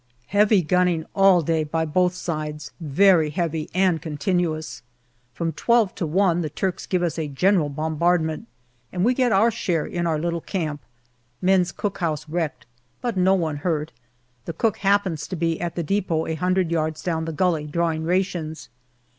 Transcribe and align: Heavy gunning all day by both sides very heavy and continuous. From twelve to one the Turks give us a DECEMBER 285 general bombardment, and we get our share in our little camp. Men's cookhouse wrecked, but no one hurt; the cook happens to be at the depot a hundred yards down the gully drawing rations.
Heavy 0.29 0.63
gunning 0.63 1.05
all 1.13 1.43
day 1.43 1.63
by 1.63 1.85
both 1.85 2.15
sides 2.15 2.71
very 2.79 3.29
heavy 3.29 3.69
and 3.71 4.01
continuous. 4.01 4.81
From 5.31 5.51
twelve 5.51 5.93
to 5.93 6.07
one 6.07 6.41
the 6.41 6.49
Turks 6.49 6.87
give 6.87 7.03
us 7.03 7.19
a 7.19 7.27
DECEMBER 7.27 7.37
285 7.39 7.39
general 7.39 7.69
bombardment, 7.69 8.47
and 8.91 9.05
we 9.05 9.13
get 9.13 9.31
our 9.31 9.51
share 9.51 9.85
in 9.85 10.07
our 10.07 10.17
little 10.17 10.41
camp. 10.41 10.81
Men's 11.39 11.71
cookhouse 11.71 12.27
wrecked, 12.27 12.65
but 12.99 13.15
no 13.15 13.35
one 13.35 13.57
hurt; 13.57 13.91
the 14.45 14.53
cook 14.53 14.77
happens 14.77 15.27
to 15.27 15.35
be 15.35 15.61
at 15.61 15.75
the 15.75 15.83
depot 15.83 16.25
a 16.25 16.33
hundred 16.33 16.71
yards 16.71 17.03
down 17.03 17.25
the 17.25 17.31
gully 17.31 17.67
drawing 17.67 18.03
rations. 18.03 18.69